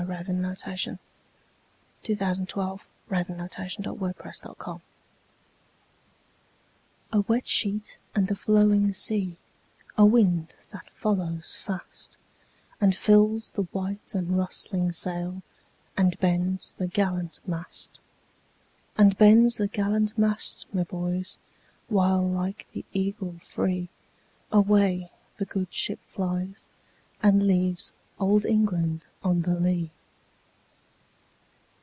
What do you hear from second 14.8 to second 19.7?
sailAnd bends the gallant mast; And bends the